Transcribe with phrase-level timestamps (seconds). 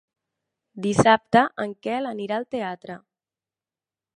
[0.85, 2.97] Dissabte en Quel anirà al teatre.